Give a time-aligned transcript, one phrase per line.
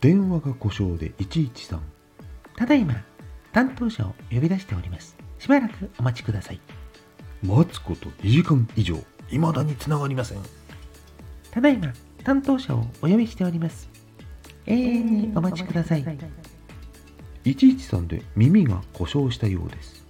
[0.00, 1.80] 電話が故障で113
[2.56, 2.94] ただいま、
[3.52, 5.16] 担当者を呼び出しております。
[5.38, 6.60] しばらくお待ちください。
[7.42, 8.96] 待つこと2時間以上
[9.30, 10.38] いまだにつながりません
[11.50, 11.92] ただいま、
[12.22, 13.88] 担当者をお呼びしております。
[14.66, 16.04] 永遠にお待ちください。
[17.44, 20.07] 113で耳が故障したようです